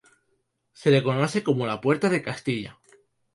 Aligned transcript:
Se 0.79 0.89
le 0.89 1.03
conoce 1.03 1.43
como 1.43 1.67
la 1.67 1.79
"Puerta 1.79 2.09
de 2.09 2.23
Castilla". 2.23 2.79